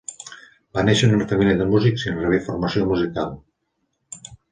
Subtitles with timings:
[0.77, 3.37] Va néixer en una família de músics i en rebé formació musical.